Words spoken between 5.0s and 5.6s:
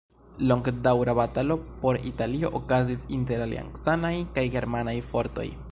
fortoj.